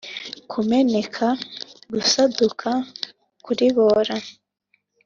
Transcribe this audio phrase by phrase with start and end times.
[0.51, 1.25] kumeneka
[1.93, 2.69] (gusaduka)
[3.45, 4.15] kuribora